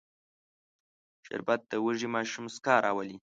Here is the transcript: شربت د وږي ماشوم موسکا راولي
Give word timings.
شربت 1.25 1.61
د 1.71 1.73
وږي 1.83 2.07
ماشوم 2.15 2.43
موسکا 2.45 2.73
راولي 2.85 3.17